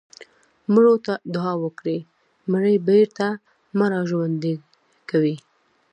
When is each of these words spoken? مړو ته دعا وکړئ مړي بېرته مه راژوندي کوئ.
مړو 0.73 0.93
ته 1.05 1.13
دعا 1.33 1.53
وکړئ 1.63 1.99
مړي 2.51 2.75
بېرته 2.87 3.27
مه 3.77 3.85
راژوندي 3.93 4.55
کوئ. 5.09 5.35